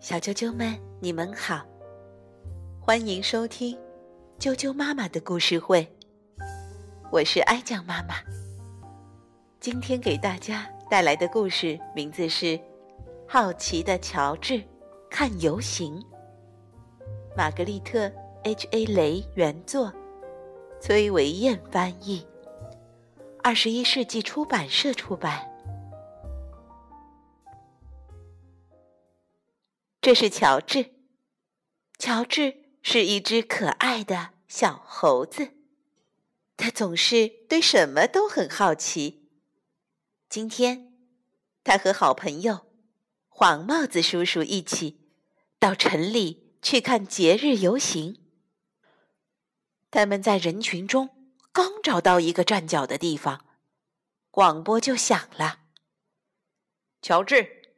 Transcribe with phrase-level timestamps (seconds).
[0.00, 1.64] 小啾啾们，你们好，
[2.80, 3.76] 欢迎收听
[4.38, 5.86] 啾啾妈妈的故事会。
[7.10, 8.14] 我是哀酱妈妈，
[9.58, 12.46] 今天给大家带来的故事名字是
[13.28, 14.62] 《好奇的乔治
[15.10, 16.00] 看游行》。
[17.36, 18.10] 玛格丽特
[18.44, 19.92] ·H·A· 雷原作，
[20.80, 22.26] 崔维燕翻译，
[23.42, 25.55] 二十一世纪出版社出版。
[30.06, 30.92] 这是乔治。
[31.98, 35.54] 乔治是一只可爱的小猴子，
[36.56, 39.28] 他总是对什么都很好奇。
[40.28, 40.94] 今天，
[41.64, 42.68] 他和好朋友
[43.26, 45.10] 黄帽子叔叔一起
[45.58, 48.22] 到城里去看节日游行。
[49.90, 53.44] 他们在人群中刚找到一个站脚的地方，
[54.30, 55.62] 广播就响了
[57.02, 57.72] ：“乔治，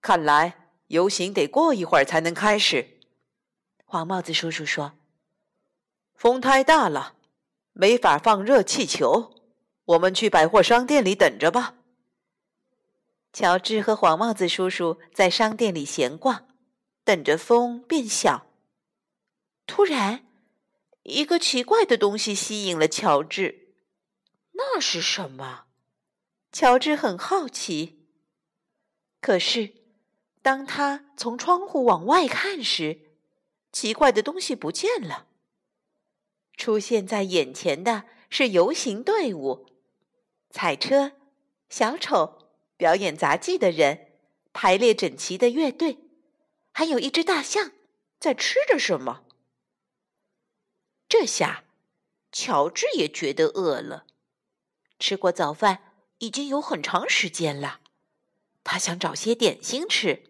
[0.00, 0.56] 看来。”
[0.88, 2.98] 游行得过一会儿才能开始，
[3.84, 4.94] 黄帽子叔叔说
[6.14, 7.14] ：“风太大了，
[7.72, 9.34] 没法放热气球。
[9.84, 11.74] 我们去百货商店里等着吧。”
[13.34, 16.48] 乔治和黄帽子叔叔在商店里闲逛，
[17.04, 18.46] 等着风变小。
[19.66, 20.26] 突然，
[21.02, 23.74] 一个奇怪的东西吸引了乔治。
[24.52, 25.66] 那是什么？
[26.50, 28.08] 乔治很好奇。
[29.20, 29.77] 可是。
[30.42, 33.00] 当他从窗户往外看时，
[33.72, 35.26] 奇怪的东西不见了。
[36.56, 39.66] 出现在眼前的是游行队伍、
[40.50, 41.12] 彩车、
[41.68, 44.12] 小丑、表演杂技的人、
[44.52, 45.98] 排列整齐的乐队，
[46.72, 47.72] 还有一只大象
[48.18, 49.24] 在吃着什么。
[51.08, 51.64] 这下，
[52.32, 54.06] 乔治也觉得饿了。
[54.98, 57.80] 吃过早饭已经有很长时间了，
[58.70, 60.24] 他想找些点心吃。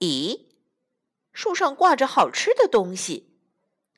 [0.00, 0.48] 咦，
[1.32, 3.38] 树上挂着好吃的东西，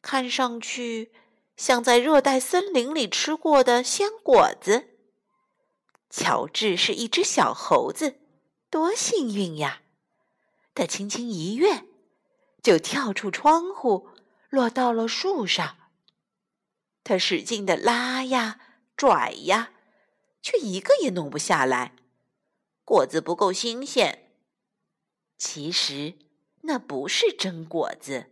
[0.01, 1.13] 看上去
[1.57, 4.91] 像在热带森林里吃过的鲜果子。
[6.09, 8.21] 乔治是一只小猴子，
[8.71, 9.83] 多幸运呀！
[10.73, 11.83] 他轻轻一跃，
[12.63, 14.11] 就跳出窗户，
[14.49, 15.77] 落到了树上。
[17.03, 18.61] 他使劲的拉呀
[18.97, 19.73] 拽呀，
[20.41, 21.97] 却一个也弄不下来。
[22.85, 24.31] 果子不够新鲜。
[25.37, 26.19] 其实
[26.63, 28.31] 那不是真果子，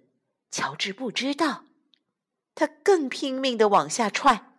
[0.50, 1.64] 乔治不知道。
[2.54, 4.52] 他更拼命的往下踹，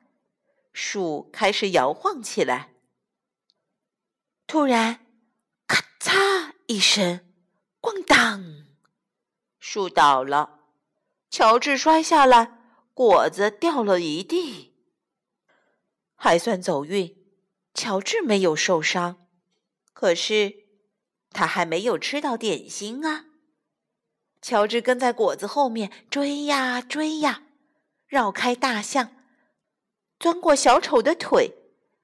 [0.73, 2.73] 树开始摇晃起来。
[4.47, 5.05] 突然，
[5.67, 7.31] 咔嚓一声，
[7.79, 8.65] 咣当，
[9.59, 10.59] 树倒了，
[11.29, 12.59] 乔治摔下来，
[12.93, 14.73] 果子掉了一地。
[16.15, 17.15] 还算走运，
[17.73, 19.22] 乔治没有受伤。
[20.03, 20.65] 可是。
[21.31, 23.25] 他还没有吃到点心啊！
[24.41, 27.43] 乔治跟在果子后面追呀追呀，
[28.05, 29.15] 绕开大象，
[30.19, 31.53] 钻过小丑的腿，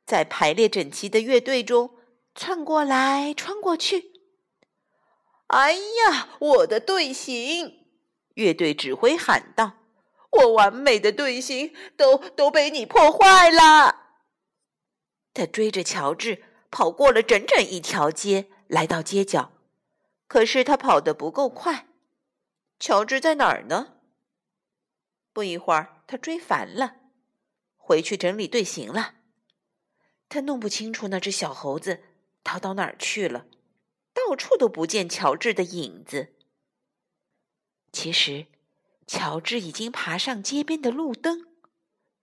[0.06, 1.92] 在排列整齐的乐队中
[2.34, 4.14] 窜过来穿过去。
[5.48, 7.86] 哎呀，我的队形！
[8.36, 9.74] 乐队指挥喊道
[10.32, 14.14] ：“我完美的队形都都被你破坏了！”
[15.36, 18.50] 他追着乔治跑过了整整一条街。
[18.70, 19.52] 来到街角，
[20.28, 21.88] 可是他跑得不够快。
[22.78, 23.96] 乔治在哪儿呢？
[25.34, 26.98] 不一会儿，他追烦了，
[27.78, 29.16] 回去整理队形了。
[30.30, 32.04] 他弄不清楚那只小猴子
[32.44, 33.48] 逃到哪儿去了，
[34.14, 36.36] 到处都不见乔治的影子。
[37.92, 38.46] 其实，
[39.08, 41.48] 乔治已经爬上街边的路灯，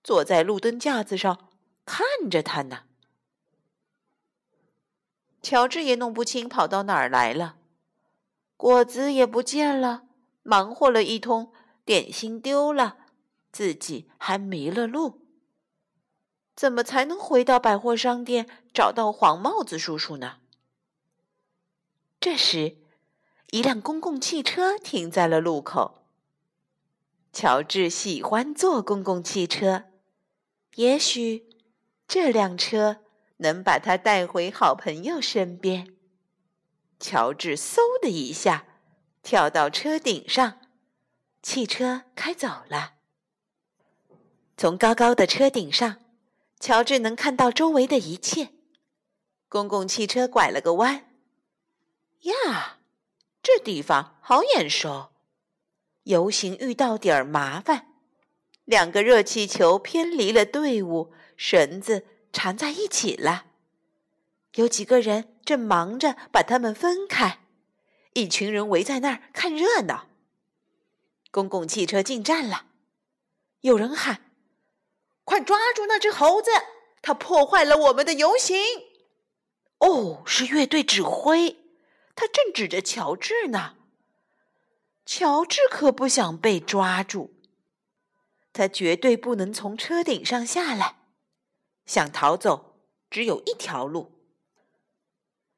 [0.05, 1.51] 坐在路灯架子上
[1.85, 2.85] 看着他呢。
[5.49, 7.55] 乔治也弄不清跑到哪儿来了，
[8.57, 10.03] 果子也不见了，
[10.43, 11.53] 忙活了一通，
[11.85, 12.97] 点心丢了，
[13.53, 15.21] 自己还迷了路。
[16.57, 20.39] 怎么才能回到百货商店找到黄帽子叔叔呢？
[22.19, 22.79] 这时，
[23.53, 26.03] 一辆公共汽车停在了路口。
[27.33, 29.85] 乔治喜欢坐公共汽车，
[30.75, 31.49] 也许
[32.09, 33.06] 这辆车。
[33.39, 35.95] 能把他带回好朋友身边。
[36.99, 38.67] 乔治嗖的一下
[39.23, 40.61] 跳到车顶上，
[41.43, 42.95] 汽车开走了。
[44.57, 45.99] 从高高的车顶上，
[46.59, 48.49] 乔治能看到周围的一切。
[49.49, 51.07] 公共汽车拐了个弯，
[52.23, 52.79] 呀，
[53.43, 55.11] 这地方好眼熟！
[56.05, 57.89] 游行遇到点儿麻烦，
[58.65, 62.07] 两个热气球偏离了队伍，绳子。
[62.37, 63.47] 缠在一起了，
[64.57, 67.39] 有几个人正忙着把它们分开。
[68.13, 70.09] 一群人围在那儿看热闹。
[71.31, 72.67] 公共汽车进站了，
[73.63, 74.31] 有人喊
[75.25, 76.51] ：“快抓住那只猴子！
[77.01, 78.55] 它破坏了我们的游行！”
[79.81, 81.57] 哦，是乐队指挥，
[82.15, 83.77] 他正指着乔治呢。
[85.07, 87.33] 乔治可不想被抓住，
[88.53, 90.97] 他绝对不能从车顶上下来。
[91.87, 94.13] 想逃走，只有一条路。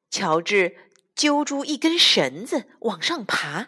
[0.09, 0.77] 乔治
[1.15, 3.67] 揪住一根绳子往上爬，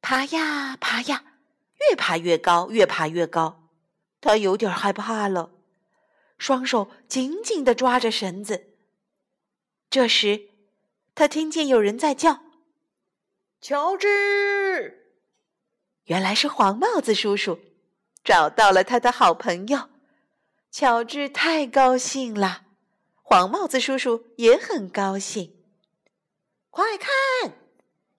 [0.00, 1.24] 爬呀爬呀，
[1.80, 3.68] 越爬越高，越爬越高。
[4.20, 5.50] 他有点害怕了，
[6.38, 8.74] 双手紧紧的抓着绳子。
[9.90, 10.48] 这时，
[11.14, 12.42] 他听见有人在叫
[13.60, 15.02] ：“乔治！”
[16.04, 17.58] 原来是黄帽子叔叔
[18.22, 19.88] 找到了他的好朋友。
[20.78, 22.66] 乔治太高兴了，
[23.22, 25.56] 黄帽子叔叔也很高兴。
[26.68, 27.56] 快看，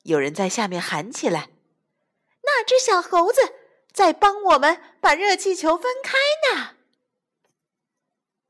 [0.02, 1.52] 有人在下面喊起来
[2.42, 3.42] ：“那只小猴子
[3.92, 6.18] 在帮我们把热气球分开
[6.50, 6.72] 呢！”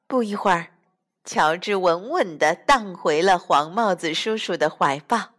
[0.07, 0.71] 不一会儿，
[1.25, 5.33] 乔治稳稳地荡回了黄帽子叔叔的怀抱。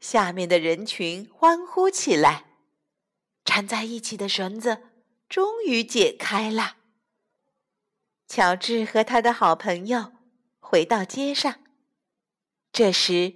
[0.00, 2.46] 下面的人群欢呼起来。
[3.44, 4.82] 缠在一起的绳子
[5.28, 6.78] 终于解开了。
[8.26, 10.12] 乔治和他的好朋友
[10.58, 11.60] 回到街上。
[12.72, 13.34] 这时，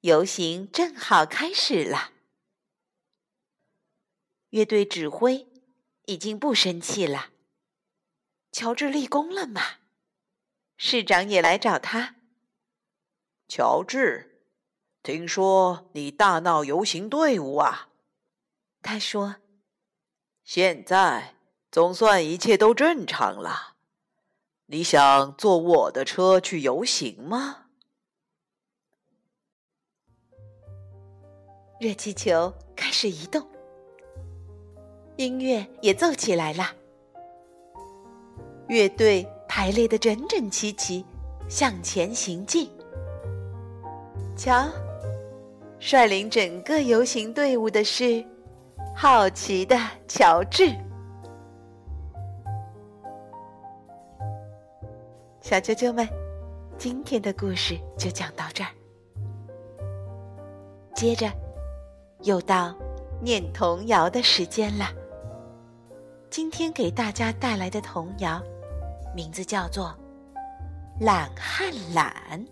[0.00, 2.12] 游行正好开始了。
[4.50, 5.46] 乐队指挥
[6.06, 7.30] 已经不生气了。
[8.50, 9.62] 乔治立功了嘛？
[10.76, 12.16] 市长也来找他。
[13.46, 14.42] 乔治，
[15.02, 17.90] 听说你大闹游行队伍啊？
[18.80, 19.36] 他说
[20.44, 21.36] ：“现在
[21.70, 23.76] 总算一切都正常了。
[24.70, 27.68] 你想坐我的车去游行吗？”
[31.80, 33.46] 热气球开始移动，
[35.16, 36.74] 音乐也奏起来了。
[38.68, 41.04] 乐队排列的整整齐齐，
[41.48, 42.70] 向前行进。
[44.36, 44.68] 瞧，
[45.80, 48.24] 率领整个游行队伍的是。
[48.94, 49.78] 好奇的
[50.08, 50.74] 乔治，
[55.48, 56.06] 小啾啾们，
[56.76, 58.68] 今天的故事就讲到这儿。
[60.94, 61.26] 接着，
[62.24, 62.76] 又到
[63.22, 64.92] 念童谣的时间了。
[66.28, 68.42] 今天给大家带来的童谣，
[69.16, 69.98] 名字叫做
[71.02, 72.46] 《懒汉懒》。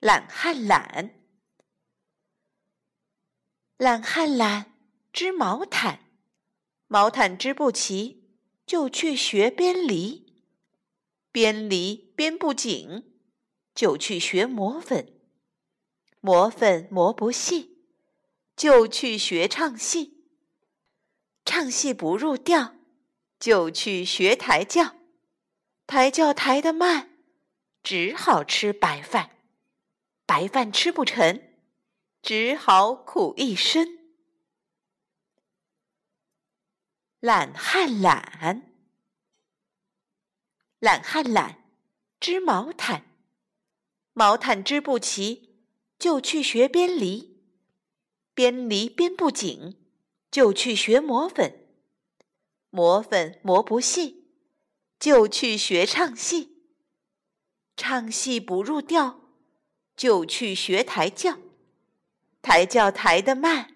[0.00, 1.10] 懒汉懒。
[3.76, 4.64] 懒汉懒，
[5.12, 5.98] 织毛毯，
[6.88, 8.24] 毛毯织不齐，
[8.66, 10.24] 就去学编篱；
[11.30, 13.04] 编篱编不紧，
[13.74, 15.04] 就去学磨粉；
[16.20, 17.76] 磨粉磨不细，
[18.56, 20.14] 就去学唱戏；
[21.44, 22.74] 唱戏不入调，
[23.38, 24.96] 就去学抬轿；
[25.86, 27.10] 抬轿抬得慢，
[27.82, 29.28] 只好吃白饭；
[30.24, 31.42] 白饭吃不成。
[32.22, 33.97] 只好苦一生。
[37.20, 38.62] 懒汉懒，
[40.78, 41.64] 懒汉懒，
[42.20, 43.06] 织毛毯，
[44.12, 45.58] 毛毯织不齐，
[45.98, 47.40] 就去学编篱；
[48.34, 49.76] 编篱编不紧，
[50.30, 51.50] 就去学磨粉；
[52.70, 54.28] 磨粉磨不细，
[55.00, 56.50] 就去学唱戏；
[57.76, 59.18] 唱戏不入调，
[59.96, 61.36] 就去学抬轿。
[62.40, 63.74] 抬轿抬得慢，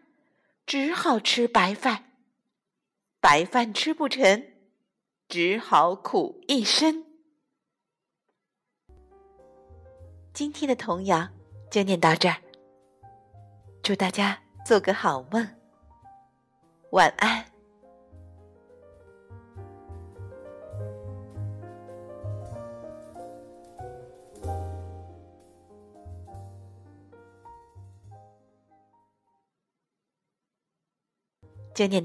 [0.64, 2.12] 只好吃白饭；
[3.22, 4.44] 白饭吃不成，
[5.28, 7.06] 只好苦一生。
[10.34, 11.28] 今天的童谣
[11.70, 12.34] 就念到这儿，
[13.80, 15.48] 祝大家做个好梦，
[16.90, 17.44] 晚安。
[31.72, 32.00] 就念。